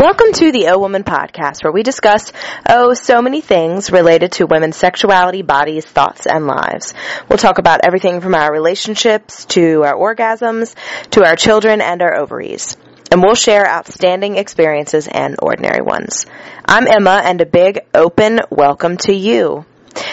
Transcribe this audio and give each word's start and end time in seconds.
Welcome 0.00 0.32
to 0.32 0.50
the 0.50 0.68
O 0.68 0.78
Woman 0.78 1.04
podcast, 1.04 1.62
where 1.62 1.74
we 1.74 1.82
discuss, 1.82 2.32
oh, 2.66 2.94
so 2.94 3.20
many 3.20 3.42
things 3.42 3.92
related 3.92 4.32
to 4.32 4.46
women's 4.46 4.78
sexuality, 4.78 5.42
bodies, 5.42 5.84
thoughts, 5.84 6.26
and 6.26 6.46
lives. 6.46 6.94
We'll 7.28 7.36
talk 7.36 7.58
about 7.58 7.80
everything 7.84 8.22
from 8.22 8.34
our 8.34 8.50
relationships 8.50 9.44
to 9.50 9.82
our 9.84 9.92
orgasms 9.92 10.74
to 11.10 11.26
our 11.26 11.36
children 11.36 11.82
and 11.82 12.00
our 12.00 12.18
ovaries. 12.18 12.78
And 13.12 13.22
we'll 13.22 13.34
share 13.34 13.68
outstanding 13.68 14.36
experiences 14.36 15.06
and 15.06 15.36
ordinary 15.42 15.82
ones. 15.82 16.24
I'm 16.64 16.86
Emma, 16.86 17.20
and 17.22 17.42
a 17.42 17.46
big 17.46 17.80
open 17.92 18.40
welcome 18.48 18.96
to 19.02 19.12
you. 19.12 19.66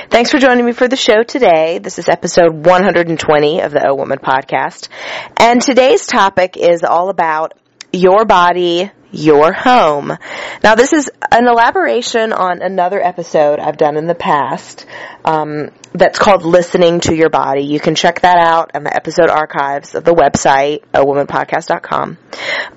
Thanks 0.09 0.31
for 0.31 0.37
joining 0.37 0.65
me 0.65 0.73
for 0.73 0.89
the 0.89 0.97
show 0.97 1.23
today. 1.23 1.77
This 1.77 1.97
is 1.97 2.09
episode 2.09 2.65
120 2.65 3.61
of 3.61 3.71
the 3.71 3.87
O 3.87 3.95
Woman 3.95 4.19
podcast. 4.19 4.89
And 5.37 5.61
today's 5.61 6.05
topic 6.05 6.57
is 6.57 6.83
all 6.83 7.07
about 7.07 7.53
your 7.93 8.25
body, 8.25 8.91
your 9.11 9.53
home. 9.53 10.17
Now 10.63 10.75
this 10.75 10.93
is 10.93 11.09
an 11.31 11.47
elaboration 11.47 12.33
on 12.33 12.61
another 12.61 13.01
episode 13.01 13.59
I've 13.59 13.77
done 13.77 13.97
in 13.97 14.07
the 14.07 14.15
past 14.15 14.85
um, 15.23 15.71
that's 15.93 16.19
called 16.19 16.43
Listening 16.43 16.99
to 17.01 17.15
Your 17.15 17.29
Body. 17.29 17.63
You 17.63 17.79
can 17.79 17.95
check 17.95 18.21
that 18.21 18.37
out 18.37 18.71
in 18.75 18.83
the 18.83 18.93
episode 18.93 19.29
archives 19.29 19.95
of 19.95 20.03
the 20.03 20.13
website, 20.13 20.83
owomanpodcast.com. 20.93 22.17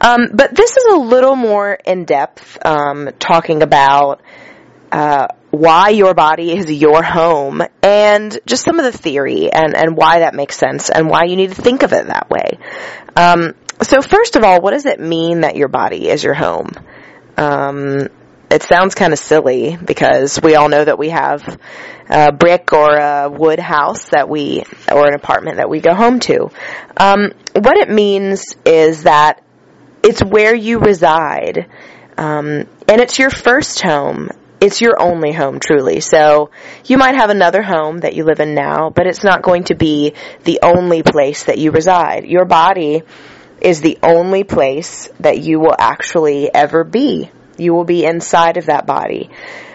Um, 0.01 0.29
but 0.33 0.55
this 0.55 0.77
is 0.77 0.85
a 0.93 0.97
little 0.97 1.37
more 1.37 1.73
in 1.73 2.05
depth, 2.05 2.65
um, 2.65 3.11
talking 3.19 3.63
about 3.63 4.23
uh, 4.93 5.29
why 5.51 5.91
your 5.91 6.15
body 6.15 6.57
is 6.57 6.71
your 6.71 7.03
home 7.03 7.63
and 7.83 8.39
just 8.47 8.65
some 8.65 8.79
of 8.79 8.85
the 8.85 8.97
theory 8.97 9.51
and, 9.53 9.77
and 9.77 9.97
why 9.97 10.21
that 10.21 10.35
makes 10.35 10.57
sense 10.57 10.91
and 10.91 11.09
why 11.09 11.25
you 11.25 11.37
need 11.37 11.51
to 11.51 11.61
think 11.61 11.83
of 11.83 11.93
it 11.93 12.07
that 12.07 12.31
way. 12.31 12.59
Um, 13.17 13.55
so 13.83 14.03
first 14.03 14.37
of 14.37 14.45
all, 14.45 14.61
what 14.61 14.73
does 14.73 14.87
it 14.87 15.01
mean 15.01 15.41
that 15.41 15.57
your 15.57 15.69
body 15.69 16.09
is 16.09 16.23
your 16.23 16.35
home? 16.35 16.71
Um, 17.37 18.09
it 18.51 18.63
sounds 18.63 18.95
kind 18.95 19.13
of 19.13 19.19
silly 19.19 19.77
because 19.77 20.41
we 20.43 20.57
all 20.57 20.69
know 20.69 20.85
that 20.85 20.99
we 20.99 21.11
have 21.11 21.59
a 22.09 22.33
brick 22.33 22.73
or 22.73 22.97
a 22.97 23.31
wood 23.31 23.61
house 23.61 24.09
that 24.11 24.29
we, 24.29 24.65
or 24.91 25.07
an 25.07 25.15
apartment 25.15 25.59
that 25.59 25.71
we 25.71 25.81
go 25.81 25.95
home 25.95 26.19
to. 26.21 26.51
Um, 26.97 27.33
what 27.55 27.77
it 27.77 27.89
means 27.89 28.57
is 28.65 29.05
that 29.05 29.43
it's 30.03 30.23
where 30.23 30.55
you 30.55 30.81
reside, 30.81 31.69
um, 32.19 32.67
and 32.89 33.01
it's 33.01 33.19
your 33.19 33.31
first 33.31 33.81
home. 33.81 34.31
It's 34.61 34.81
your 34.81 35.01
only 35.01 35.33
home, 35.33 35.59
truly. 35.59 36.01
So 36.01 36.51
you 36.85 36.99
might 36.99 37.15
have 37.15 37.31
another 37.31 37.63
home 37.63 37.99
that 37.99 38.15
you 38.15 38.25
live 38.25 38.41
in 38.41 38.55
now, 38.55 38.91
but 38.91 39.07
it's 39.07 39.25
not 39.25 39.43
going 39.43 39.65
to 39.65 39.75
be 39.75 40.15
the 40.45 40.59
only 40.63 41.03
place 41.03 41.45
that 41.45 41.57
you 41.57 41.71
reside. 41.71 42.25
Your 42.27 42.45
body 42.45 43.03
is 43.61 43.81
the 43.81 43.99
only 44.03 44.45
place 44.45 45.09
that 45.21 45.39
you 45.39 45.61
will 45.61 45.77
actually 45.79 46.53
ever 46.53 46.85
be. 46.85 47.31
You 47.59 47.75
will 47.75 47.85
be 47.85 48.05
inside 48.05 48.57
of 48.57 48.67
that 48.67 48.87
body 48.87 49.31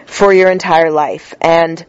for 0.06 0.34
your 0.34 0.50
entire 0.50 0.92
life. 0.92 1.34
And 1.42 1.86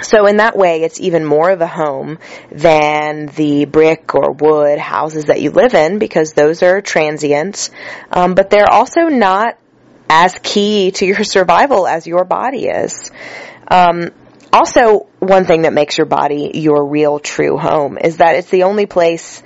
so 0.00 0.26
in 0.26 0.36
that 0.36 0.56
way, 0.56 0.82
it's 0.82 1.00
even 1.00 1.24
more 1.24 1.50
of 1.50 1.60
a 1.60 1.66
home 1.66 2.18
than 2.52 3.26
the 3.26 3.64
brick 3.64 4.14
or 4.14 4.32
wood 4.32 4.78
houses 4.78 5.24
that 5.24 5.40
you 5.40 5.50
live 5.50 5.74
in 5.74 5.98
because 5.98 6.32
those 6.32 6.62
are 6.62 6.80
transient. 6.80 7.70
Um, 8.10 8.34
but 8.34 8.50
they're 8.50 8.70
also 8.70 9.08
not 9.08 9.58
as 10.08 10.38
key 10.42 10.92
to 10.92 11.06
your 11.06 11.24
survival 11.24 11.86
as 11.86 12.06
your 12.06 12.24
body 12.24 12.66
is. 12.66 13.10
Um, 13.70 14.10
also, 14.52 15.08
one 15.18 15.44
thing 15.44 15.62
that 15.62 15.72
makes 15.72 15.98
your 15.98 16.06
body 16.06 16.52
your 16.54 16.86
real 16.86 17.18
true 17.18 17.58
home 17.58 17.98
is 17.98 18.18
that 18.18 18.36
it's 18.36 18.48
the 18.50 18.62
only 18.62 18.86
place 18.86 19.42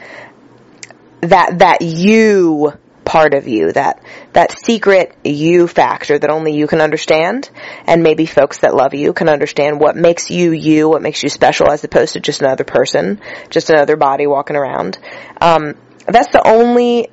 that 1.23 1.59
that 1.61 1.83
you 1.83 2.73
part 3.05 3.35
of 3.35 3.49
you, 3.49 3.73
that 3.73 4.03
that 4.33 4.53
secret 4.53 5.17
you 5.25 5.67
factor 5.67 6.19
that 6.19 6.31
only 6.31 6.55
you 6.55 6.67
can 6.67 6.81
understand, 6.81 7.51
and 7.87 8.03
maybe 8.03 8.27
folks 8.27 8.59
that 8.59 8.75
love 8.75 8.95
you 8.95 9.13
can 9.13 9.29
understand 9.29 9.81
what 9.81 9.97
makes 9.97 10.31
you 10.31 10.53
you, 10.53 10.89
what 10.89 11.03
makes 11.03 11.23
you 11.23 11.29
special, 11.29 11.71
as 11.71 11.83
opposed 11.85 12.13
to 12.15 12.21
just 12.21 12.43
another 12.43 12.65
person, 12.65 13.21
just 13.51 13.71
another 13.71 13.97
body 13.97 14.27
walking 14.27 14.57
around. 14.57 14.99
Um, 15.41 15.75
that's 16.07 16.33
the 16.33 16.47
only 16.47 17.11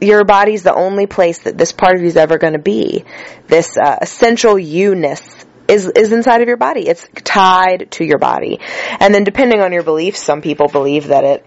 your 0.00 0.24
body's 0.24 0.62
the 0.62 0.74
only 0.74 1.06
place 1.06 1.38
that 1.40 1.56
this 1.56 1.72
part 1.72 1.96
of 1.96 2.02
you 2.02 2.08
is 2.08 2.16
ever 2.16 2.38
going 2.38 2.52
to 2.52 2.58
be. 2.58 3.04
This 3.46 3.76
uh, 3.76 3.98
essential 4.02 4.58
you-ness 4.58 5.46
is 5.66 5.86
is 5.86 6.12
inside 6.12 6.42
of 6.42 6.48
your 6.48 6.56
body. 6.58 6.86
It's 6.86 7.06
tied 7.22 7.90
to 7.92 8.04
your 8.04 8.18
body. 8.18 8.60
And 9.00 9.14
then 9.14 9.24
depending 9.24 9.60
on 9.60 9.72
your 9.72 9.82
beliefs, 9.82 10.22
some 10.22 10.42
people 10.42 10.68
believe 10.68 11.08
that 11.08 11.24
it 11.24 11.46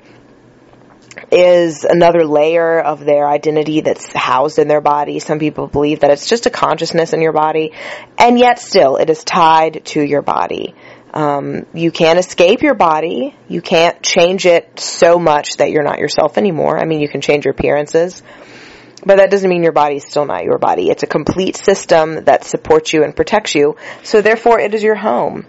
is 1.32 1.84
another 1.84 2.26
layer 2.26 2.80
of 2.80 3.04
their 3.04 3.28
identity 3.28 3.82
that's 3.82 4.06
housed 4.14 4.60
in 4.60 4.68
their 4.68 4.82
body. 4.82 5.20
Some 5.20 5.40
people 5.40 5.68
believe 5.68 6.02
that 6.02 6.12
it's 6.12 6.28
just 6.28 6.46
a 6.46 6.50
consciousness 6.50 7.14
in 7.14 7.22
your 7.22 7.34
body, 7.34 7.74
and 8.18 8.40
yet 8.40 8.60
still 8.60 8.98
it 8.98 9.10
is 9.10 9.24
tied 9.24 9.86
to 9.86 10.02
your 10.02 10.22
body. 10.22 10.76
Um, 11.14 11.66
you 11.74 11.92
can't 11.92 12.20
escape 12.20 12.62
your 12.62 12.76
body. 12.76 13.36
You 13.48 13.62
can't 13.62 14.02
change 14.04 14.46
it 14.46 14.80
so 14.80 15.18
much 15.18 15.58
that 15.58 15.72
you're 15.72 15.84
not 15.84 16.00
yourself 16.00 16.38
anymore. 16.38 16.78
I 16.80 16.86
mean, 16.86 17.00
you 17.00 17.10
can 17.10 17.22
change 17.22 17.46
your 17.46 17.54
appearances, 17.54 18.22
but 19.06 19.18
that 19.18 19.32
doesn't 19.32 19.50
mean 19.50 19.64
your 19.64 19.72
body 19.72 19.96
is 19.96 20.04
still 20.06 20.26
not 20.26 20.44
your 20.44 20.58
body. 20.58 20.90
It's 20.90 21.04
a 21.04 21.08
complete 21.08 21.58
system 21.58 22.26
that 22.26 22.44
supports 22.44 22.94
you 22.94 23.04
and 23.04 23.16
protects 23.16 23.56
you. 23.56 23.78
So 24.04 24.22
therefore, 24.22 24.60
it 24.60 24.74
is 24.74 24.84
your 24.84 24.96
home 24.96 25.46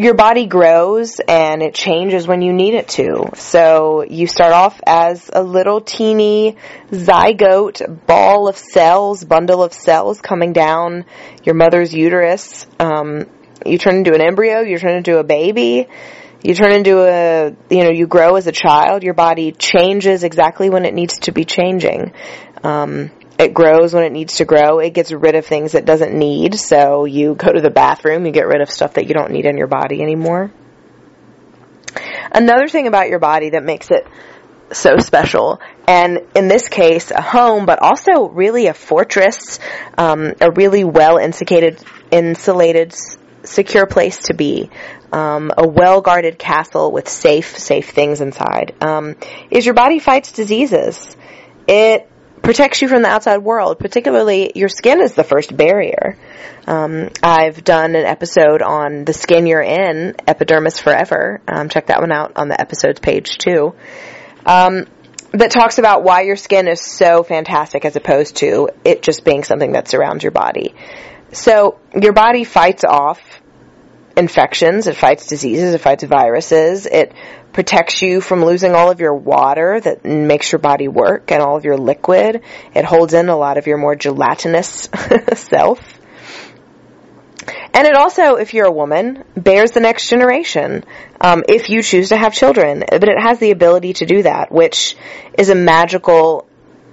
your 0.00 0.14
body 0.14 0.46
grows 0.46 1.20
and 1.20 1.62
it 1.62 1.74
changes 1.74 2.26
when 2.26 2.40
you 2.40 2.54
need 2.54 2.72
it 2.72 2.88
to. 2.88 3.28
So 3.34 4.02
you 4.02 4.26
start 4.26 4.52
off 4.52 4.80
as 4.86 5.28
a 5.30 5.42
little 5.42 5.82
teeny 5.82 6.56
zygote 6.90 8.06
ball 8.06 8.48
of 8.48 8.56
cells, 8.56 9.22
bundle 9.22 9.62
of 9.62 9.74
cells 9.74 10.18
coming 10.22 10.54
down 10.54 11.04
your 11.44 11.54
mother's 11.54 11.92
uterus. 11.92 12.66
Um, 12.78 13.26
you 13.66 13.76
turn 13.76 13.96
into 13.96 14.14
an 14.14 14.22
embryo, 14.22 14.60
you 14.60 14.78
turn 14.78 14.96
into 14.96 15.18
a 15.18 15.24
baby, 15.24 15.86
you 16.42 16.54
turn 16.54 16.72
into 16.72 17.00
a, 17.00 17.54
you 17.68 17.84
know, 17.84 17.90
you 17.90 18.06
grow 18.06 18.36
as 18.36 18.46
a 18.46 18.52
child, 18.52 19.02
your 19.02 19.12
body 19.12 19.52
changes 19.52 20.24
exactly 20.24 20.70
when 20.70 20.86
it 20.86 20.94
needs 20.94 21.18
to 21.20 21.32
be 21.32 21.44
changing. 21.44 22.14
Um, 22.64 23.10
it 23.40 23.54
grows 23.54 23.94
when 23.94 24.04
it 24.04 24.12
needs 24.12 24.36
to 24.36 24.44
grow. 24.44 24.80
It 24.80 24.90
gets 24.90 25.10
rid 25.12 25.34
of 25.34 25.46
things 25.46 25.74
it 25.74 25.86
doesn't 25.86 26.12
need. 26.12 26.54
So 26.56 27.06
you 27.06 27.34
go 27.34 27.50
to 27.50 27.60
the 27.60 27.70
bathroom, 27.70 28.26
you 28.26 28.32
get 28.32 28.46
rid 28.46 28.60
of 28.60 28.70
stuff 28.70 28.94
that 28.94 29.06
you 29.06 29.14
don't 29.14 29.32
need 29.32 29.46
in 29.46 29.56
your 29.56 29.66
body 29.66 30.02
anymore. 30.02 30.52
Another 32.30 32.68
thing 32.68 32.86
about 32.86 33.08
your 33.08 33.18
body 33.18 33.50
that 33.50 33.64
makes 33.64 33.90
it 33.90 34.06
so 34.72 34.98
special, 34.98 35.60
and 35.88 36.20
in 36.36 36.46
this 36.46 36.68
case, 36.68 37.10
a 37.10 37.20
home, 37.20 37.66
but 37.66 37.80
also 37.80 38.28
really 38.28 38.66
a 38.66 38.74
fortress, 38.74 39.58
um, 39.98 40.34
a 40.40 40.52
really 40.52 40.84
well 40.84 41.16
insulated, 41.16 41.82
insulated, 42.12 42.94
secure 43.42 43.86
place 43.86 44.18
to 44.24 44.34
be. 44.34 44.70
Um, 45.12 45.50
a 45.56 45.66
well 45.66 46.02
guarded 46.02 46.38
castle 46.38 46.92
with 46.92 47.08
safe, 47.08 47.58
safe 47.58 47.90
things 47.90 48.20
inside. 48.20 48.74
Um, 48.80 49.16
is 49.50 49.66
your 49.66 49.74
body 49.74 49.98
fights 49.98 50.30
diseases. 50.30 51.16
It 51.66 52.09
protects 52.42 52.82
you 52.82 52.88
from 52.88 53.02
the 53.02 53.08
outside 53.08 53.38
world. 53.38 53.78
Particularly, 53.78 54.52
your 54.54 54.68
skin 54.68 55.00
is 55.00 55.14
the 55.14 55.24
first 55.24 55.56
barrier. 55.56 56.16
Um, 56.66 57.10
I've 57.22 57.62
done 57.64 57.94
an 57.94 58.04
episode 58.04 58.62
on 58.62 59.04
the 59.04 59.12
skin 59.12 59.46
you're 59.46 59.62
in, 59.62 60.14
Epidermis 60.26 60.78
Forever. 60.78 61.40
Um, 61.48 61.68
check 61.68 61.86
that 61.86 62.00
one 62.00 62.12
out 62.12 62.32
on 62.36 62.48
the 62.48 62.60
episodes 62.60 63.00
page 63.00 63.38
too. 63.38 63.74
Um, 64.46 64.86
that 65.32 65.50
talks 65.50 65.78
about 65.78 66.02
why 66.02 66.22
your 66.22 66.36
skin 66.36 66.66
is 66.66 66.80
so 66.80 67.22
fantastic 67.22 67.84
as 67.84 67.96
opposed 67.96 68.36
to 68.36 68.70
it 68.84 69.02
just 69.02 69.24
being 69.24 69.44
something 69.44 69.72
that 69.72 69.88
surrounds 69.88 70.24
your 70.24 70.32
body. 70.32 70.74
So 71.32 71.78
your 71.94 72.12
body 72.12 72.44
fights 72.44 72.84
off 72.84 73.20
infections, 74.16 74.86
it 74.86 74.96
fights 74.96 75.26
diseases, 75.26 75.74
it 75.74 75.80
fights 75.80 76.04
viruses, 76.04 76.86
it 76.86 77.12
protects 77.52 78.02
you 78.02 78.20
from 78.20 78.44
losing 78.44 78.74
all 78.74 78.90
of 78.90 79.00
your 79.00 79.14
water 79.14 79.80
that 79.80 80.04
makes 80.04 80.52
your 80.52 80.58
body 80.58 80.88
work 80.88 81.32
and 81.32 81.42
all 81.42 81.56
of 81.56 81.64
your 81.64 81.76
liquid. 81.76 82.42
It 82.74 82.84
holds 82.84 83.14
in 83.14 83.28
a 83.28 83.36
lot 83.36 83.58
of 83.58 83.66
your 83.66 83.78
more 83.78 83.96
gelatinous 83.96 84.88
self. 85.34 86.00
And 87.72 87.86
it 87.86 87.94
also, 87.94 88.34
if 88.34 88.52
you're 88.52 88.66
a 88.66 88.72
woman, 88.72 89.24
bears 89.36 89.70
the 89.70 89.80
next 89.80 90.08
generation, 90.08 90.84
um, 91.20 91.44
if 91.48 91.70
you 91.70 91.82
choose 91.82 92.10
to 92.10 92.16
have 92.16 92.34
children. 92.34 92.84
But 92.90 93.08
it 93.08 93.18
has 93.18 93.38
the 93.38 93.52
ability 93.52 93.94
to 93.94 94.06
do 94.06 94.22
that, 94.22 94.52
which 94.52 94.96
is 95.38 95.48
a 95.48 95.54
magical 95.54 96.46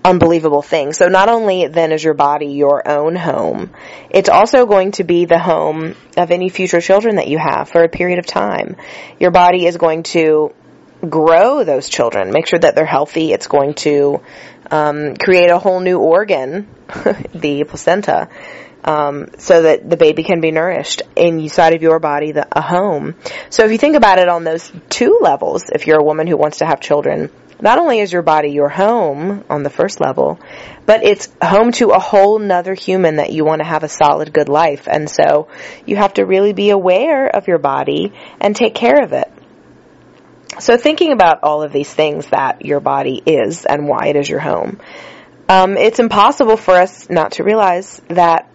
unbelievable 0.07 0.61
thing. 0.61 0.93
So 0.93 1.09
not 1.09 1.29
only 1.29 1.67
then 1.67 1.91
is 1.91 2.03
your 2.03 2.13
body 2.13 2.47
your 2.47 2.87
own 2.87 3.15
home, 3.15 3.71
it's 4.09 4.29
also 4.29 4.65
going 4.65 4.91
to 4.93 5.03
be 5.03 5.25
the 5.25 5.39
home 5.39 5.95
of 6.15 6.31
any 6.31 6.49
future 6.49 6.81
children 6.81 7.17
that 7.17 7.27
you 7.27 7.37
have 7.37 7.69
for 7.69 7.83
a 7.83 7.89
period 7.89 8.19
of 8.19 8.25
time. 8.25 8.77
Your 9.19 9.31
body 9.31 9.65
is 9.65 9.77
going 9.77 10.03
to 10.03 10.53
grow 11.07 11.63
those 11.63 11.89
children, 11.89 12.31
make 12.31 12.47
sure 12.47 12.59
that 12.59 12.75
they're 12.75 12.85
healthy. 12.85 13.33
It's 13.33 13.47
going 13.47 13.73
to 13.75 14.21
um, 14.71 15.15
create 15.15 15.49
a 15.49 15.59
whole 15.59 15.79
new 15.79 15.99
organ, 15.99 16.67
the 17.35 17.65
placenta. 17.65 18.29
Um, 18.87 19.27
so 19.37 19.63
that 19.63 19.87
the 19.89 19.97
baby 19.97 20.23
can 20.23 20.39
be 20.39 20.49
nourished 20.49 21.01
inside 21.17 21.73
of 21.73 21.81
your 21.81 21.99
body, 21.99 22.31
the, 22.31 22.47
a 22.57 22.61
home. 22.61 23.15
So 23.49 23.65
if 23.65 23.71
you 23.71 23.77
think 23.77 23.97
about 23.97 24.17
it 24.17 24.29
on 24.29 24.45
those 24.45 24.71
two 24.89 25.19
levels, 25.21 25.69
if 25.69 25.85
you're 25.85 25.99
a 25.99 26.03
woman 26.03 26.25
who 26.25 26.37
wants 26.37 26.59
to 26.59 26.65
have 26.65 26.79
children, 26.79 27.29
not 27.59 27.79
only 27.79 27.99
is 27.99 28.13
your 28.13 28.21
body 28.21 28.51
your 28.51 28.69
home 28.69 29.43
on 29.49 29.63
the 29.63 29.69
first 29.69 29.99
level, 29.99 30.39
but 30.85 31.03
it's 31.03 31.27
home 31.41 31.73
to 31.73 31.89
a 31.89 31.99
whole 31.99 32.39
nother 32.39 32.75
human 32.75 33.17
that 33.17 33.33
you 33.33 33.43
want 33.43 33.59
to 33.59 33.67
have 33.67 33.83
a 33.83 33.89
solid, 33.89 34.31
good 34.31 34.47
life. 34.47 34.87
And 34.87 35.09
so 35.09 35.49
you 35.85 35.97
have 35.97 36.13
to 36.13 36.25
really 36.25 36.53
be 36.53 36.69
aware 36.69 37.27
of 37.27 37.47
your 37.47 37.57
body 37.57 38.13
and 38.39 38.55
take 38.55 38.73
care 38.73 39.03
of 39.03 39.11
it. 39.11 39.29
So 40.59 40.77
thinking 40.77 41.11
about 41.11 41.43
all 41.43 41.61
of 41.61 41.73
these 41.73 41.93
things 41.93 42.27
that 42.27 42.65
your 42.65 42.79
body 42.79 43.21
is 43.25 43.65
and 43.65 43.87
why 43.87 44.07
it 44.07 44.15
is 44.15 44.29
your 44.29 44.39
home, 44.39 44.79
um, 45.49 45.75
it's 45.75 45.99
impossible 45.99 46.57
for 46.57 46.75
us 46.75 47.09
not 47.09 47.33
to 47.33 47.43
realize 47.43 48.01
that 48.07 48.49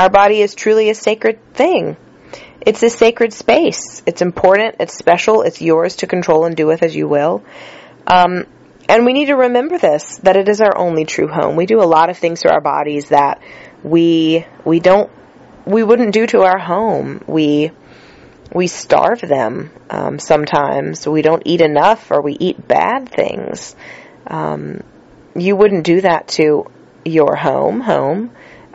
our 0.00 0.08
body 0.08 0.40
is 0.40 0.54
truly 0.54 0.88
a 0.88 0.94
sacred 0.94 1.52
thing. 1.52 1.94
It's 2.62 2.82
a 2.82 2.88
sacred 2.88 3.34
space. 3.34 4.00
It's 4.06 4.22
important. 4.22 4.76
It's 4.80 4.96
special. 4.96 5.42
It's 5.42 5.60
yours 5.60 5.96
to 5.96 6.06
control 6.06 6.46
and 6.46 6.56
do 6.56 6.66
with 6.66 6.82
as 6.82 6.96
you 6.96 7.06
will. 7.06 7.44
Um, 8.06 8.46
and 8.88 9.04
we 9.04 9.12
need 9.12 9.26
to 9.26 9.34
remember 9.34 9.76
this, 9.76 10.16
that 10.22 10.38
it 10.38 10.48
is 10.48 10.62
our 10.62 10.74
only 10.74 11.04
true 11.04 11.28
home. 11.28 11.54
We 11.54 11.66
do 11.66 11.82
a 11.82 11.84
lot 11.84 12.08
of 12.08 12.16
things 12.16 12.40
to 12.40 12.50
our 12.50 12.62
bodies 12.62 13.10
that 13.10 13.42
we, 13.82 14.46
we 14.64 14.80
don't, 14.80 15.10
we 15.66 15.82
wouldn't 15.82 16.14
do 16.14 16.26
to 16.28 16.44
our 16.44 16.58
home. 16.58 17.22
We, 17.26 17.70
we 18.54 18.68
starve 18.68 19.20
them, 19.20 19.70
um, 19.90 20.18
sometimes. 20.18 21.06
We 21.06 21.20
don't 21.20 21.42
eat 21.44 21.60
enough 21.60 22.10
or 22.10 22.22
we 22.22 22.38
eat 22.40 22.66
bad 22.66 23.10
things. 23.10 23.76
Um, 24.26 24.82
you 25.36 25.56
wouldn't 25.56 25.84
do 25.84 26.00
that 26.00 26.28
to 26.28 26.70
your 27.04 27.36
home, 27.36 27.80
home, 27.80 28.30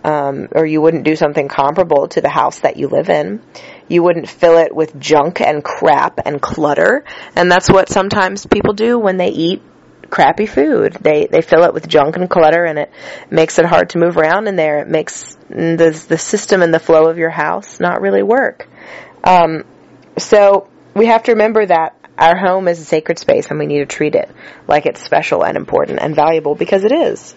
um, 0.06 0.50
or 0.52 0.68
you 0.68 0.82
wouldn't 0.82 1.04
do 1.04 1.16
something 1.16 1.48
comparable 1.48 2.08
to 2.10 2.22
the 2.22 2.30
house 2.30 2.60
that 2.60 2.78
you 2.78 2.88
live 2.88 3.10
in. 3.10 3.42
You 3.88 4.04
wouldn't 4.04 4.30
fill 4.30 4.60
it 4.60 4.74
with 4.74 5.00
junk 5.00 5.42
and 5.42 5.64
crap 5.64 6.20
and 6.24 6.40
clutter, 6.40 7.04
and 7.36 7.52
that's 7.52 7.70
what 7.72 7.90
sometimes 7.90 8.46
people 8.46 8.74
do 8.74 9.00
when 9.00 9.18
they 9.18 9.30
eat 9.30 9.64
crappy 10.12 10.46
food. 10.46 10.94
They 10.94 11.26
they 11.26 11.42
fill 11.42 11.64
it 11.64 11.74
with 11.74 11.88
junk 11.88 12.18
and 12.18 12.30
clutter, 12.30 12.66
and 12.66 12.78
it 12.78 12.92
makes 13.32 13.58
it 13.58 13.66
hard 13.66 13.90
to 13.92 13.98
move 13.98 14.16
around 14.16 14.48
in 14.48 14.56
there. 14.56 14.80
It 14.80 14.88
makes 14.88 15.36
the 15.50 16.06
the 16.08 16.20
system 16.20 16.62
and 16.62 16.72
the 16.72 16.80
flow 16.80 17.10
of 17.10 17.18
your 17.18 17.32
house 17.32 17.80
not 17.80 18.00
really 18.00 18.24
work. 18.24 18.68
Um, 19.24 19.64
so 20.20 20.70
we 20.94 21.08
have 21.08 21.24
to 21.24 21.32
remember 21.32 21.66
that 21.66 21.96
our 22.16 22.38
home 22.38 22.68
is 22.68 22.80
a 22.80 22.86
sacred 22.86 23.18
space, 23.18 23.48
and 23.50 23.58
we 23.58 23.66
need 23.66 23.80
to 23.80 23.88
treat 23.88 24.14
it 24.14 24.30
like 24.68 24.86
it's 24.86 25.02
special 25.02 25.44
and 25.44 25.58
important 25.58 26.00
and 26.00 26.16
valuable 26.16 26.54
because 26.54 26.84
it 26.84 26.92
is. 26.92 27.36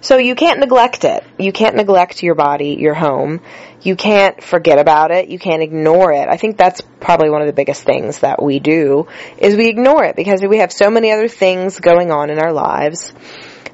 So 0.00 0.16
you 0.16 0.34
can't 0.34 0.60
neglect 0.60 1.04
it. 1.04 1.24
You 1.38 1.52
can't 1.52 1.74
neglect 1.74 2.22
your 2.22 2.34
body, 2.34 2.76
your 2.78 2.94
home. 2.94 3.40
You 3.82 3.96
can't 3.96 4.42
forget 4.42 4.78
about 4.78 5.10
it. 5.10 5.28
You 5.28 5.38
can't 5.38 5.62
ignore 5.62 6.12
it. 6.12 6.28
I 6.28 6.36
think 6.36 6.56
that's 6.56 6.80
probably 7.00 7.30
one 7.30 7.40
of 7.40 7.46
the 7.46 7.52
biggest 7.52 7.84
things 7.84 8.20
that 8.20 8.42
we 8.42 8.60
do 8.60 9.08
is 9.38 9.56
we 9.56 9.68
ignore 9.68 10.04
it 10.04 10.16
because 10.16 10.42
we 10.42 10.58
have 10.58 10.72
so 10.72 10.90
many 10.90 11.10
other 11.10 11.28
things 11.28 11.80
going 11.80 12.10
on 12.10 12.30
in 12.30 12.38
our 12.38 12.52
lives 12.52 13.12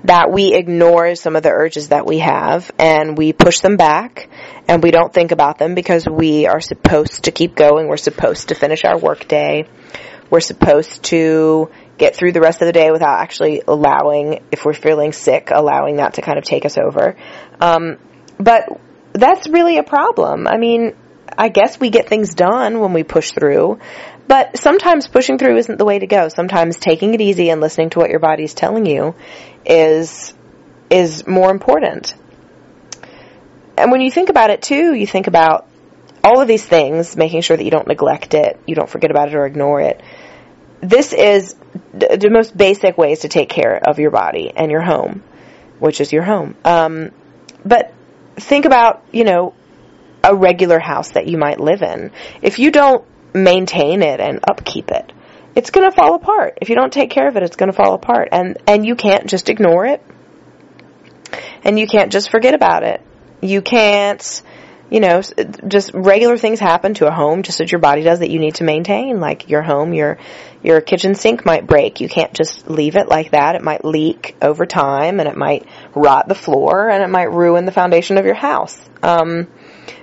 that 0.04 0.30
we 0.30 0.54
ignore 0.54 1.14
some 1.14 1.34
of 1.34 1.42
the 1.42 1.50
urges 1.50 1.88
that 1.88 2.06
we 2.06 2.18
have 2.18 2.70
and 2.78 3.16
we 3.16 3.32
push 3.32 3.60
them 3.60 3.76
back 3.76 4.28
and 4.68 4.82
we 4.82 4.90
don't 4.90 5.12
think 5.12 5.32
about 5.32 5.58
them 5.58 5.74
because 5.74 6.06
we 6.06 6.46
are 6.46 6.60
supposed 6.60 7.24
to 7.24 7.32
keep 7.32 7.54
going. 7.54 7.88
We're 7.88 7.96
supposed 7.96 8.48
to 8.48 8.54
finish 8.54 8.84
our 8.84 8.98
work 8.98 9.26
day. 9.26 9.66
We're 10.30 10.40
supposed 10.40 11.04
to 11.04 11.70
get 11.99 12.17
through 12.17 12.32
the 12.32 12.41
rest 12.41 12.61
of 12.61 12.67
the 12.67 12.73
day 12.73 12.91
without 12.91 13.20
actually 13.20 13.62
allowing, 13.67 14.43
if 14.50 14.64
we're 14.64 14.75
feeling 14.75 15.12
sick, 15.12 15.50
allowing 15.52 15.96
that 15.96 16.14
to 16.14 16.23
kind 16.23 16.38
of 16.38 16.44
take 16.44 16.64
us 16.64 16.76
over. 16.76 17.17
Um, 17.61 17.99
but 18.38 18.69
that's 19.12 19.49
really 19.49 19.79
a 19.79 19.82
problem. 19.82 20.49
I 20.49 20.58
mean, 20.58 20.94
I 21.37 21.49
guess 21.49 21.79
we 21.79 21.91
get 21.91 22.08
things 22.08 22.35
done 22.35 22.81
when 22.81 22.93
we 22.93 23.02
push 23.02 23.32
through, 23.32 23.79
but 24.26 24.58
sometimes 24.58 25.06
pushing 25.06 25.38
through 25.38 25.56
isn't 25.56 25.79
the 25.79 25.85
way 25.85 25.99
to 25.99 26.06
go. 26.06 26.29
Sometimes 26.29 26.76
taking 26.76 27.14
it 27.14 27.20
easy 27.20 27.50
and 27.50 27.61
listening 27.61 27.91
to 27.91 27.99
what 27.99 28.11
your 28.11 28.20
body's 28.20 28.55
telling 28.55 28.87
you 28.87 29.14
is 29.64 30.35
is 30.91 31.26
more 31.26 31.50
important. 31.50 32.14
And 33.76 33.91
when 33.91 34.00
you 34.00 34.11
think 34.11 34.29
about 34.29 34.50
it 34.50 34.62
too, 34.62 34.94
you 34.94 35.06
think 35.06 35.26
about 35.26 35.67
all 36.23 36.41
of 36.41 36.49
these 36.49 36.64
things, 36.64 37.17
making 37.17 37.43
sure 37.43 37.56
that 37.56 37.64
you 37.64 37.70
don't 37.70 37.88
neglect 37.88 38.35
it, 38.35 38.58
you 38.67 38.75
don't 38.75 38.88
forget 38.88 39.11
about 39.11 39.29
it 39.29 39.35
or 39.35 39.44
ignore 39.44 39.81
it. 39.81 40.00
This 40.81 41.12
is 41.12 41.55
the 41.92 42.30
most 42.30 42.56
basic 42.56 42.96
ways 42.96 43.20
to 43.20 43.28
take 43.28 43.48
care 43.48 43.76
of 43.76 43.98
your 43.98 44.10
body 44.10 44.52
and 44.54 44.70
your 44.70 44.82
home, 44.82 45.22
which 45.78 46.00
is 46.00 46.12
your 46.12 46.22
home. 46.22 46.56
Um, 46.64 47.10
but 47.64 47.92
think 48.36 48.64
about, 48.64 49.04
you 49.12 49.24
know, 49.24 49.54
a 50.22 50.34
regular 50.34 50.78
house 50.78 51.12
that 51.12 51.26
you 51.26 51.38
might 51.38 51.60
live 51.60 51.82
in. 51.82 52.10
If 52.42 52.58
you 52.58 52.70
don't 52.70 53.04
maintain 53.34 54.02
it 54.02 54.20
and 54.20 54.40
upkeep 54.48 54.90
it, 54.90 55.12
it's 55.54 55.70
going 55.70 55.88
to 55.88 55.94
fall 55.94 56.14
apart. 56.14 56.58
If 56.60 56.68
you 56.68 56.74
don't 56.74 56.92
take 56.92 57.10
care 57.10 57.28
of 57.28 57.36
it, 57.36 57.42
it's 57.42 57.56
going 57.56 57.70
to 57.70 57.76
fall 57.76 57.94
apart. 57.94 58.28
And 58.32 58.58
and 58.66 58.84
you 58.84 58.96
can't 58.96 59.26
just 59.26 59.48
ignore 59.48 59.86
it. 59.86 60.02
And 61.62 61.78
you 61.78 61.86
can't 61.86 62.12
just 62.12 62.30
forget 62.30 62.54
about 62.54 62.82
it. 62.82 63.00
You 63.40 63.62
can't 63.62 64.42
you 64.94 65.00
know, 65.00 65.20
just 65.67 65.93
regular 65.93 66.38
things 66.38 66.61
happen 66.61 66.94
to 66.94 67.08
a 67.08 67.11
home 67.11 67.43
just 67.43 67.61
as 67.61 67.73
your 67.73 67.81
body 67.81 68.02
does 68.02 68.20
that 68.20 68.31
you 68.31 68.38
need 68.38 68.55
to 68.55 68.62
maintain. 68.62 69.19
Like 69.19 69.49
your 69.49 69.61
home, 69.61 69.93
your 69.93 70.19
your 70.62 70.81
kitchen 70.81 71.17
sink 71.17 71.44
might 71.44 71.67
break. 71.67 72.00
You 72.00 72.08
can't 72.08 72.32
just 72.32 72.70
leave 72.70 72.94
it 72.94 73.08
like 73.08 73.32
that. 73.32 73.56
It 73.56 73.62
might 73.62 73.85
leak 73.85 74.37
over 74.41 74.67
time, 74.67 75.19
and 75.19 75.29
it 75.29 75.37
might 75.37 75.67
rot 75.96 76.29
the 76.29 76.37
floor, 76.37 76.88
and 76.88 77.02
it 77.02 77.11
might 77.11 77.32
ruin 77.32 77.64
the 77.64 77.73
foundation 77.73 78.19
of 78.19 78.25
your 78.25 78.37
house. 78.37 78.81
Um, 79.02 79.49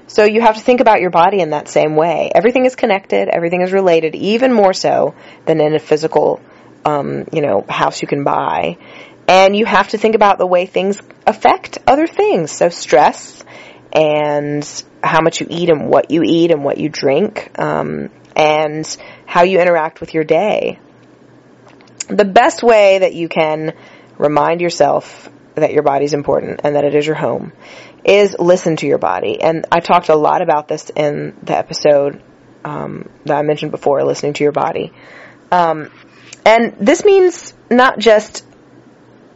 so 0.07 0.25
you 0.25 0.41
have 0.41 0.55
to 0.55 0.61
think 0.61 0.81
about 0.81 0.99
your 0.99 1.09
body 1.09 1.39
in 1.39 1.51
that 1.51 1.69
same 1.69 1.95
way. 1.95 2.29
Everything 2.35 2.65
is 2.65 2.75
connected. 2.75 3.29
Everything 3.29 3.61
is 3.61 3.71
related, 3.71 4.13
even 4.15 4.51
more 4.51 4.73
so 4.73 5.15
than 5.45 5.61
in 5.61 5.73
a 5.73 5.79
physical, 5.79 6.41
um, 6.83 7.29
you 7.31 7.41
know, 7.41 7.63
house 7.69 8.01
you 8.01 8.09
can 8.09 8.25
buy. 8.25 8.77
And 9.29 9.55
you 9.55 9.65
have 9.65 9.87
to 9.89 9.97
think 9.97 10.15
about 10.15 10.37
the 10.37 10.45
way 10.45 10.65
things 10.65 11.01
affect 11.25 11.77
other 11.87 12.07
things. 12.07 12.51
So 12.51 12.67
stress 12.67 13.41
and 13.93 14.83
how 15.03 15.21
much 15.21 15.41
you 15.41 15.47
eat 15.49 15.69
and 15.69 15.89
what 15.89 16.11
you 16.11 16.23
eat 16.23 16.51
and 16.51 16.63
what 16.63 16.77
you 16.77 16.89
drink, 16.89 17.51
um, 17.59 18.09
and 18.35 18.85
how 19.25 19.43
you 19.43 19.59
interact 19.59 19.99
with 19.99 20.13
your 20.13 20.23
day. 20.23 20.79
The 22.07 22.25
best 22.25 22.63
way 22.63 22.99
that 22.99 23.13
you 23.13 23.29
can 23.29 23.73
remind 24.17 24.61
yourself 24.61 25.29
that 25.55 25.73
your 25.73 25.83
body's 25.83 26.13
important 26.13 26.61
and 26.63 26.75
that 26.75 26.83
it 26.83 26.95
is 26.95 27.05
your 27.05 27.15
home 27.15 27.51
is 28.03 28.35
listen 28.39 28.75
to 28.77 28.87
your 28.87 28.97
body. 28.97 29.41
And 29.41 29.65
I 29.71 29.79
talked 29.79 30.09
a 30.09 30.15
lot 30.15 30.41
about 30.41 30.67
this 30.67 30.89
in 30.89 31.35
the 31.43 31.57
episode 31.57 32.21
um, 32.63 33.09
that 33.25 33.37
I 33.37 33.41
mentioned 33.41 33.71
before, 33.71 34.03
listening 34.03 34.33
to 34.33 34.43
your 34.43 34.51
body. 34.51 34.93
Um, 35.51 35.91
and 36.45 36.75
this 36.79 37.03
means 37.05 37.53
not 37.69 37.99
just 37.99 38.45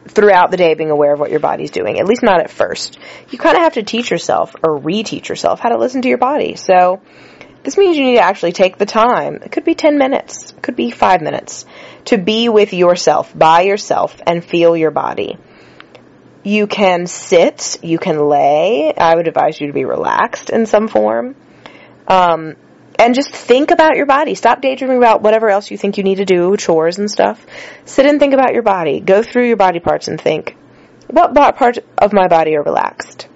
throughout 0.08 0.50
the 0.50 0.56
day 0.56 0.74
being 0.74 0.90
aware 0.90 1.12
of 1.12 1.20
what 1.20 1.30
your 1.30 1.40
body's 1.40 1.70
doing, 1.70 1.98
at 1.98 2.06
least 2.06 2.22
not 2.22 2.40
at 2.40 2.50
first. 2.50 2.98
You 3.30 3.38
kind 3.38 3.56
of 3.56 3.62
have 3.62 3.74
to 3.74 3.82
teach 3.82 4.10
yourself 4.10 4.54
or 4.62 4.78
reteach 4.78 5.28
yourself 5.28 5.60
how 5.60 5.70
to 5.70 5.78
listen 5.78 6.02
to 6.02 6.08
your 6.08 6.18
body. 6.18 6.56
So 6.56 7.00
this 7.62 7.76
means 7.76 7.96
you 7.96 8.04
need 8.04 8.16
to 8.16 8.22
actually 8.22 8.52
take 8.52 8.78
the 8.78 8.86
time. 8.86 9.40
It 9.42 9.52
could 9.52 9.64
be 9.64 9.74
10 9.74 9.98
minutes, 9.98 10.52
it 10.52 10.62
could 10.62 10.76
be 10.76 10.90
5 10.90 11.20
minutes 11.20 11.66
to 12.06 12.18
be 12.18 12.48
with 12.48 12.72
yourself, 12.72 13.36
by 13.36 13.62
yourself 13.62 14.20
and 14.26 14.44
feel 14.44 14.76
your 14.76 14.92
body. 14.92 15.36
You 16.44 16.68
can 16.68 17.08
sit, 17.08 17.78
you 17.82 17.98
can 17.98 18.20
lay. 18.20 18.94
I 18.94 19.16
would 19.16 19.26
advise 19.26 19.60
you 19.60 19.66
to 19.66 19.72
be 19.72 19.84
relaxed 19.84 20.48
in 20.50 20.66
some 20.66 20.86
form. 20.86 21.34
Um, 22.06 22.54
and 22.98 23.14
just 23.14 23.30
think 23.30 23.70
about 23.70 23.96
your 23.96 24.06
body. 24.06 24.34
Stop 24.34 24.60
daydreaming 24.60 24.98
about 24.98 25.22
whatever 25.22 25.48
else 25.48 25.70
you 25.70 25.78
think 25.78 25.98
you 25.98 26.04
need 26.04 26.16
to 26.16 26.24
do, 26.24 26.56
chores 26.56 26.98
and 26.98 27.10
stuff. 27.10 27.44
Sit 27.84 28.06
and 28.06 28.18
think 28.18 28.34
about 28.34 28.54
your 28.54 28.62
body. 28.62 29.00
Go 29.00 29.22
through 29.22 29.46
your 29.48 29.56
body 29.56 29.80
parts 29.80 30.08
and 30.08 30.20
think, 30.20 30.56
what 31.08 31.34
part 31.56 31.78
of 31.98 32.12
my 32.12 32.28
body 32.28 32.56
are 32.56 32.62
relaxed? 32.62 33.28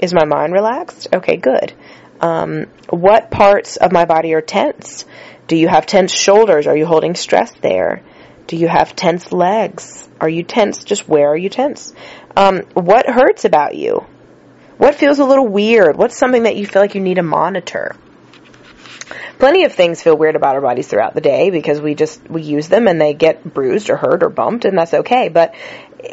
Is 0.00 0.12
my 0.12 0.24
mind 0.24 0.52
relaxed? 0.52 1.08
Okay, 1.14 1.36
good. 1.36 1.72
Um, 2.20 2.66
what 2.90 3.30
parts 3.30 3.76
of 3.76 3.92
my 3.92 4.04
body 4.04 4.34
are 4.34 4.40
tense? 4.40 5.04
Do 5.46 5.56
you 5.56 5.68
have 5.68 5.86
tense 5.86 6.12
shoulders? 6.12 6.66
Are 6.66 6.76
you 6.76 6.86
holding 6.86 7.14
stress 7.14 7.52
there? 7.60 8.02
Do 8.46 8.56
you 8.56 8.68
have 8.68 8.96
tense 8.96 9.32
legs? 9.32 10.08
Are 10.20 10.28
you 10.28 10.42
tense? 10.42 10.84
Just 10.84 11.08
where 11.08 11.28
are 11.28 11.36
you 11.36 11.48
tense? 11.48 11.92
Um, 12.36 12.62
what 12.74 13.06
hurts 13.06 13.44
about 13.44 13.74
you? 13.76 14.06
What 14.78 14.94
feels 14.94 15.18
a 15.18 15.24
little 15.24 15.46
weird? 15.46 15.96
What's 15.96 16.16
something 16.16 16.44
that 16.44 16.56
you 16.56 16.66
feel 16.66 16.82
like 16.82 16.94
you 16.94 17.00
need 17.00 17.14
to 17.14 17.22
monitor? 17.22 17.96
Plenty 19.38 19.64
of 19.64 19.72
things 19.72 20.02
feel 20.02 20.16
weird 20.16 20.36
about 20.36 20.54
our 20.54 20.60
bodies 20.60 20.88
throughout 20.88 21.14
the 21.14 21.20
day 21.20 21.50
because 21.50 21.80
we 21.80 21.94
just 21.94 22.22
we 22.28 22.42
use 22.42 22.68
them 22.68 22.88
and 22.88 23.00
they 23.00 23.14
get 23.14 23.42
bruised 23.44 23.90
or 23.90 23.96
hurt 23.96 24.22
or 24.22 24.30
bumped 24.30 24.64
and 24.64 24.76
that's 24.76 24.94
okay 24.94 25.28
but 25.28 25.54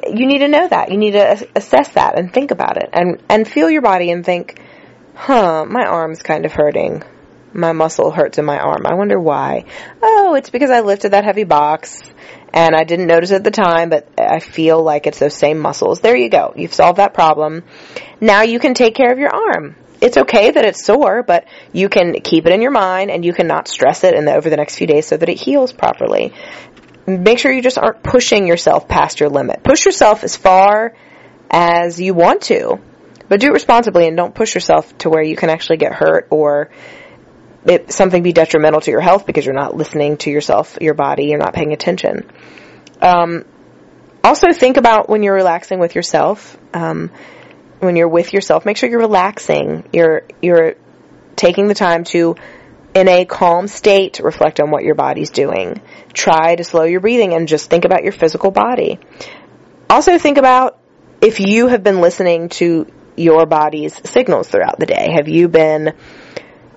you 0.08 0.26
need 0.26 0.40
to 0.40 0.48
know 0.48 0.68
that 0.68 0.92
you 0.92 0.98
need 0.98 1.12
to 1.12 1.48
assess 1.56 1.90
that 1.90 2.18
and 2.18 2.34
think 2.34 2.52
about 2.52 2.78
it 2.78 2.90
and 2.94 3.22
and 3.30 3.48
feel 3.48 3.70
your 3.70 3.82
body 3.82 4.12
and 4.12 4.26
think 4.26 4.62
huh 5.16 5.66
my 5.66 5.86
arm's 5.86 6.22
kind 6.22 6.46
of 6.46 6.52
hurting 6.52 7.04
my 7.54 7.72
muscle 7.72 8.12
hurts 8.12 8.38
in 8.38 8.46
my 8.46 8.58
arm 8.58 8.86
i 8.86 8.96
wonder 8.96 9.20
why 9.20 9.66
oh 10.02 10.34
it's 10.36 10.50
because 10.50 10.70
i 10.70 10.82
lifted 10.82 11.12
that 11.12 11.24
heavy 11.24 11.44
box 11.44 12.02
and 12.54 12.76
I 12.76 12.84
didn't 12.84 13.08
notice 13.08 13.32
at 13.32 13.44
the 13.44 13.52
time, 13.52 13.90
but 13.90 14.08
I 14.16 14.40
feel 14.40 14.82
like 14.82 15.08
it's 15.08 15.18
those 15.18 15.34
same 15.34 15.58
muscles. 15.58 16.02
There 16.02 16.16
you 16.16 16.30
go. 16.30 16.54
You've 16.56 16.74
solved 16.74 17.00
that 17.00 17.16
problem. 17.16 17.64
Now 18.22 18.44
you 18.44 18.60
can 18.60 18.76
take 18.76 18.94
care 18.94 19.12
of 19.12 19.18
your 19.18 19.34
arm. 19.34 19.76
It's 20.04 20.18
okay 20.18 20.52
that 20.52 20.66
it's 20.66 20.84
sore, 20.84 21.24
but 21.24 21.46
you 21.72 21.88
can 21.88 22.20
keep 22.20 22.46
it 22.46 22.52
in 22.52 22.62
your 22.62 22.72
mind 22.72 23.10
and 23.10 23.24
you 23.24 23.32
can 23.32 23.48
not 23.48 23.70
stress 23.70 24.04
it 24.04 24.14
in 24.14 24.26
the, 24.26 24.34
over 24.34 24.50
the 24.50 24.58
next 24.58 24.76
few 24.76 24.86
days 24.86 25.08
so 25.08 25.16
that 25.16 25.30
it 25.30 25.40
heals 25.40 25.72
properly. 25.72 26.34
Make 27.08 27.40
sure 27.40 27.54
you 27.54 27.62
just 27.62 27.78
aren't 27.78 28.04
pushing 28.04 28.46
yourself 28.46 28.90
past 28.90 29.22
your 29.22 29.30
limit. 29.30 29.64
Push 29.64 29.86
yourself 29.86 30.26
as 30.26 30.36
far 30.36 30.94
as 31.50 32.02
you 32.02 32.14
want 32.14 32.42
to, 32.44 32.82
but 33.30 33.40
do 33.40 33.48
it 33.48 33.54
responsibly 33.54 34.06
and 34.06 34.18
don't 34.18 34.36
push 34.36 34.56
yourself 34.56 34.98
to 34.98 35.10
where 35.10 35.24
you 35.24 35.38
can 35.38 35.50
actually 35.50 35.78
get 35.78 35.94
hurt 35.94 36.28
or 36.32 36.70
it, 37.66 37.94
something 37.94 38.24
be 38.24 38.34
detrimental 38.34 38.82
to 38.82 38.92
your 38.92 39.00
health 39.00 39.26
because 39.26 39.46
you're 39.46 39.56
not 39.56 39.74
listening 39.74 40.18
to 40.18 40.30
yourself, 40.30 40.78
your 40.82 40.96
body, 40.96 41.28
you're 41.28 41.40
not 41.40 41.54
paying 41.54 41.72
attention. 41.72 42.30
Um, 43.02 43.46
also, 44.22 44.52
think 44.52 44.76
about 44.76 45.08
when 45.08 45.24
you're 45.24 45.36
relaxing 45.36 45.80
with 45.80 45.96
yourself. 45.96 46.58
Um, 46.74 47.10
when 47.84 47.96
you're 47.96 48.08
with 48.10 48.34
yourself, 48.34 48.66
make 48.66 48.78
sure 48.78 48.90
you're 48.90 49.00
relaxing. 49.00 49.88
You're 49.94 50.24
you're 50.42 50.76
taking 51.36 51.68
the 51.68 51.74
time 51.74 52.04
to, 52.06 52.36
in 52.94 53.08
a 53.08 53.26
calm 53.26 53.68
state, 53.68 54.20
reflect 54.24 54.60
on 54.60 54.72
what 54.72 54.84
your 54.84 54.96
body's 54.96 55.30
doing. 55.30 55.82
Try 56.14 56.56
to 56.56 56.64
slow 56.64 56.84
your 56.84 57.00
breathing 57.00 57.34
and 57.34 57.48
just 57.48 57.70
think 57.70 57.86
about 57.86 58.04
your 58.04 58.12
physical 58.12 58.52
body. 58.52 59.00
Also, 59.90 60.18
think 60.18 60.38
about 60.38 60.80
if 61.22 61.40
you 61.40 61.68
have 61.68 61.84
been 61.84 62.02
listening 62.02 62.50
to 62.50 62.88
your 63.16 63.46
body's 63.46 64.00
signals 64.10 64.48
throughout 64.48 64.80
the 64.80 64.86
day. 64.86 65.12
Have 65.14 65.28
you 65.28 65.48
been 65.48 65.94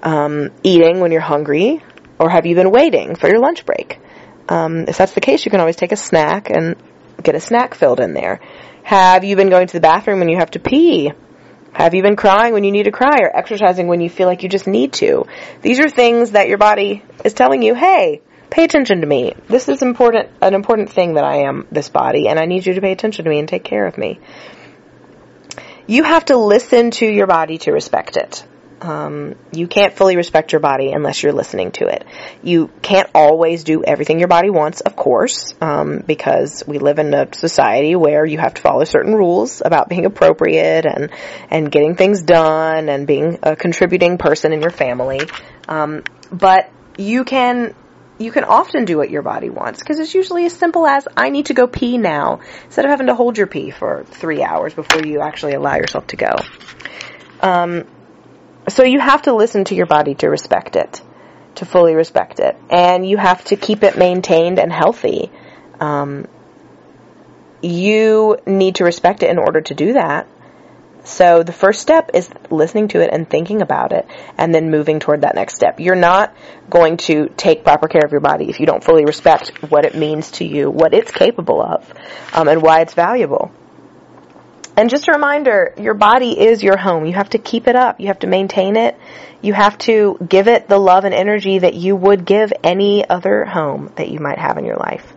um, 0.03 0.51
eating 0.63 1.01
when 1.01 1.13
you're 1.13 1.21
hungry, 1.21 1.83
or 2.19 2.29
have 2.29 2.47
you 2.47 2.55
been 2.55 2.71
waiting 2.71 3.15
for 3.17 3.29
your 3.29 3.39
lunch 3.39 3.65
break? 3.65 3.99
Um, 4.49 4.85
if 4.87 4.97
that's 4.97 5.13
the 5.13 5.21
case, 5.21 5.45
you 5.45 5.51
can 5.51 5.61
always 5.61 5.77
take 5.77 5.93
a 5.93 5.97
snack 5.97 6.51
and 6.51 6.77
get 7.23 7.35
a 7.35 7.41
snack 7.41 7.75
filled 7.75 8.01
in 8.01 8.15
there. 8.15 8.41
Have 8.87 9.25
you 9.25 9.35
been 9.35 9.51
going 9.51 9.67
to 9.67 9.73
the 9.73 9.81
bathroom 9.81 10.21
when 10.21 10.29
you 10.29 10.37
have 10.37 10.53
to 10.53 10.61
pee? 10.61 11.11
Have 11.73 11.95
you 11.95 12.05
been 12.05 12.15
crying 12.15 12.55
when 12.55 12.63
you 12.63 12.71
need 12.71 12.85
to 12.85 12.93
cry 12.93 13.17
or 13.19 13.37
exercising 13.37 13.89
when 13.89 14.01
you 14.01 14.09
feel 14.09 14.29
like 14.29 14.45
you 14.45 14.49
just 14.49 14.69
need 14.69 14.93
to? 14.93 15.27
These 15.61 15.81
are 15.81 15.89
things 15.89 16.31
that 16.31 16.47
your 16.47 16.59
body 16.59 17.03
is 17.25 17.35
telling 17.35 17.65
you, 17.65 17.75
hey, 17.75 18.23
pay 18.49 18.63
attention 18.63 19.01
to 19.01 19.07
me. 19.09 19.35
This 19.49 19.69
is 19.69 19.83
important, 19.83 20.29
an 20.41 20.55
important 20.55 20.91
thing 20.91 21.15
that 21.15 21.25
I 21.25 21.49
am 21.49 21.67
this 21.73 21.89
body 21.89 22.29
and 22.29 22.39
I 22.39 22.45
need 22.45 22.65
you 22.65 22.75
to 22.75 22.81
pay 22.81 22.93
attention 22.93 23.25
to 23.25 23.29
me 23.29 23.41
and 23.41 23.49
take 23.49 23.65
care 23.65 23.89
of 23.89 23.99
me. 23.99 24.21
You 25.89 26.05
have 26.05 26.27
to 26.27 26.37
listen 26.37 26.93
to 26.93 27.07
your 27.07 27.27
body 27.27 27.59
to 27.59 27.73
respect 27.73 28.17
it. 28.17 28.47
Um, 28.81 29.37
you 29.53 29.67
can't 29.69 29.95
fully 29.95 30.17
respect 30.17 30.53
your 30.53 30.61
body 30.61 30.93
unless 30.93 31.23
you're 31.23 31.33
listening 31.33 31.73
to 31.73 31.87
it. 31.87 32.05
You 32.43 32.71
can't 32.83 33.09
always 33.15 33.65
do 33.65 33.83
everything 33.83 34.19
your 34.19 34.29
body 34.29 34.51
wants, 34.51 34.83
of 34.83 34.95
course, 34.95 35.55
um, 35.61 36.05
because 36.07 36.63
we 36.67 36.79
live 36.79 36.99
in 36.99 37.15
a 37.15 37.33
society 37.35 37.97
where 37.97 38.27
you 38.27 38.39
have 38.39 38.55
to 38.55 38.63
follow 38.63 38.85
certain 38.85 39.15
rules 39.15 39.63
about 39.65 39.89
being 39.89 40.05
appropriate 40.05 40.85
and 40.85 41.11
and 41.51 41.73
getting 41.73 41.95
things 41.95 42.23
done 42.23 42.89
and 42.91 43.07
being 43.07 43.39
a 43.43 43.57
contributing 43.57 44.19
person 44.19 44.53
in 44.53 44.61
your 44.61 44.71
family. 44.71 45.21
Um, 45.69 46.05
but 46.31 46.71
you 46.99 47.25
can 47.25 47.75
you 48.19 48.33
can 48.33 48.45
often 48.45 48.85
do 48.85 48.97
what 48.97 49.11
your 49.11 49.23
body 49.23 49.51
wants 49.51 49.81
because 49.81 49.99
it's 49.99 50.15
usually 50.15 50.47
as 50.47 50.53
simple 50.53 50.87
as 50.87 51.07
I 51.17 51.31
need 51.31 51.47
to 51.47 51.55
go 51.55 51.67
pee 51.67 51.99
now 51.99 52.41
instead 52.65 52.85
of 52.85 52.91
having 52.91 53.09
to 53.09 53.15
hold 53.15 53.37
your 53.37 53.47
pee 53.47 53.71
for 53.71 54.05
three 54.05 54.43
hours 54.43 54.75
before 54.75 55.05
you 55.05 55.21
actually 55.21 55.53
allow 55.53 55.77
yourself 55.77 56.07
to 56.09 56.17
go. 56.17 56.35
Um, 57.41 57.85
so 58.69 58.83
you 58.85 59.01
have 59.01 59.23
to 59.23 59.35
listen 59.35 59.65
to 59.65 59.75
your 59.75 59.87
body 59.87 60.15
to 60.17 60.29
respect 60.29 60.77
it, 60.77 61.01
to 61.57 61.65
fully 61.65 61.95
respect 61.95 62.41
it, 62.41 62.57
and 62.71 63.09
you 63.09 63.17
have 63.17 63.45
to 63.45 63.57
keep 63.57 63.83
it 63.83 63.97
maintained 63.97 64.59
and 64.59 64.73
healthy. 64.73 65.31
Um, 65.81 66.27
you 67.63 68.39
need 68.47 68.77
to 68.77 68.85
respect 68.85 69.23
it 69.23 69.31
in 69.31 69.39
order 69.39 69.61
to 69.61 69.75
do 69.75 69.95
that. 69.95 70.29
So 71.05 71.45
the 71.45 71.53
first 71.53 71.81
step 71.81 72.11
is 72.15 72.29
listening 72.51 72.89
to 72.89 73.01
it 73.01 73.11
and 73.13 73.31
thinking 73.31 73.63
about 73.63 73.93
it 73.93 74.09
and 74.37 74.53
then 74.53 74.73
moving 74.73 74.99
toward 74.99 75.21
that 75.21 75.37
next 75.37 75.55
step. 75.55 75.79
You're 75.79 75.95
not 75.95 76.37
going 76.69 76.97
to 76.97 77.29
take 77.37 77.63
proper 77.63 77.87
care 77.87 78.03
of 78.05 78.11
your 78.11 78.21
body 78.21 78.51
if 78.51 78.59
you 78.59 78.67
don't 78.67 78.83
fully 78.83 79.05
respect 79.05 79.63
what 79.71 79.85
it 79.85 79.95
means 79.95 80.33
to 80.33 80.45
you, 80.45 80.69
what 80.69 80.95
it's 80.95 81.13
capable 81.13 81.63
of, 81.63 81.93
um, 82.33 82.49
and 82.49 82.61
why 82.61 82.81
it's 82.81 82.95
valuable. 82.95 83.53
And 84.77 84.91
just 84.91 85.09
a 85.09 85.13
reminder, 85.13 85.73
your 85.79 85.95
body 85.95 86.39
is 86.39 86.63
your 86.63 86.77
home. 86.77 87.07
You 87.07 87.15
have 87.15 87.31
to 87.31 87.39
keep 87.39 87.67
it 87.67 87.77
up. 87.77 87.99
You 87.99 88.09
have 88.09 88.19
to 88.21 88.27
maintain 88.27 88.77
it. 88.77 88.99
You 89.41 89.55
have 89.55 89.79
to 89.79 90.19
give 90.29 90.49
it 90.49 90.69
the 90.69 90.79
love 90.79 91.05
and 91.05 91.15
energy 91.15 91.61
that 91.61 91.75
you 91.75 91.97
would 91.97 92.27
give 92.27 92.53
any 92.63 93.09
other 93.09 93.47
home 93.47 93.91
that 93.97 94.11
you 94.11 94.21
might 94.21 94.39
have 94.39 94.59
in 94.59 94.67
your 94.67 94.77
life. 94.77 95.15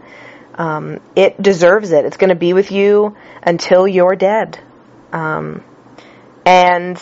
Um, 0.56 1.00
it 1.16 1.42
deserves 1.42 1.92
it. 1.92 2.06
It's 2.06 2.18
going 2.18 2.30
to 2.30 2.36
be 2.36 2.54
with 2.54 2.72
you 2.72 3.18
until 3.44 3.86
you're 3.86 4.16
dead. 4.16 4.60
Um, 5.12 5.64
and 6.46 7.02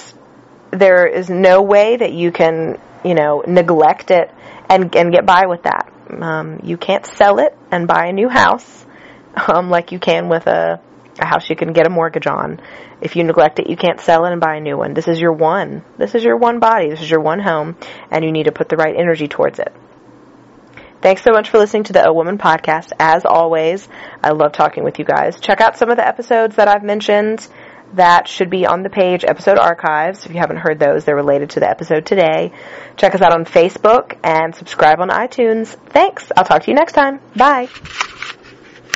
there 0.72 1.06
is 1.06 1.30
no 1.30 1.62
way 1.62 1.98
that 1.98 2.14
you 2.14 2.32
can, 2.32 2.80
you 3.04 3.14
know, 3.14 3.44
neglect 3.48 4.10
it 4.10 4.32
and, 4.70 4.96
and 4.96 5.12
get 5.12 5.26
by 5.26 5.46
with 5.48 5.64
that. 5.64 5.92
Um, 6.10 6.62
you 6.64 6.78
can't 6.78 7.06
sell 7.06 7.40
it 7.40 7.58
and 7.72 7.88
buy 7.88 8.08
a 8.08 8.14
new 8.14 8.30
house, 8.30 8.86
um, 9.48 9.70
like 9.70 9.92
you 9.92 10.00
can 10.00 10.28
with 10.30 10.48
a, 10.48 10.82
a 11.20 11.26
house 11.26 11.50
you 11.50 11.56
can 11.56 11.74
get 11.74 11.88
a 11.88 11.90
mortgage 11.90 12.28
on. 12.28 12.62
If 13.02 13.16
you 13.16 13.24
neglect 13.24 13.60
it, 13.60 13.70
you 13.70 13.78
can't 13.78 14.00
sell 14.00 14.26
it 14.26 14.32
and 14.32 14.42
buy 14.42 14.56
a 14.56 14.62
new 14.62 14.78
one. 14.78 14.94
This 14.94 15.08
is 15.08 15.20
your 15.20 15.34
one. 15.34 15.84
This 15.98 16.16
is 16.16 16.24
your 16.24 16.38
one 16.38 16.60
body. 16.60 16.90
This 16.90 17.02
is 17.02 17.10
your 17.10 17.22
one 17.22 17.40
home, 17.40 17.76
and 18.12 18.24
you 18.24 18.32
need 18.32 18.46
to 18.46 18.52
put 18.52 18.70
the 18.70 18.78
right 18.78 18.96
energy 18.96 19.28
towards 19.28 19.60
it. 19.60 19.74
Thanks 21.02 21.22
so 21.22 21.32
much 21.32 21.50
for 21.50 21.60
listening 21.60 21.84
to 21.86 21.94
the 21.94 22.08
O 22.08 22.14
Woman 22.14 22.38
podcast. 22.38 22.92
As 23.00 23.24
always, 23.24 23.88
I 24.24 24.32
love 24.32 24.52
talking 24.52 24.84
with 24.84 24.98
you 24.98 25.06
guys. 25.06 25.40
Check 25.40 25.62
out 25.62 25.78
some 25.78 25.92
of 25.92 25.98
the 25.98 26.08
episodes 26.08 26.56
that 26.56 26.68
I've 26.68 26.84
mentioned 26.84 27.48
that 27.94 28.28
should 28.28 28.50
be 28.50 28.66
on 28.66 28.84
the 28.84 28.90
page 28.90 29.24
episode 29.24 29.58
archives. 29.58 30.26
If 30.26 30.34
you 30.34 30.40
haven't 30.40 30.58
heard 30.58 30.80
those, 30.80 31.06
they're 31.06 31.16
related 31.16 31.52
to 31.52 31.60
the 31.60 31.70
episode 31.70 32.06
today. 32.06 32.52
Check 32.98 33.16
us 33.16 33.22
out 33.22 33.34
on 33.34 33.46
Facebook 33.46 34.18
and 34.24 34.54
subscribe 34.56 35.00
on 35.00 35.10
iTunes. 35.10 35.68
Thanks. 35.90 36.32
I'll 36.36 36.46
talk 36.46 36.64
to 36.64 36.72
you 36.72 36.76
next 36.76 36.94
time. 36.94 37.20
Bye. 37.36 37.70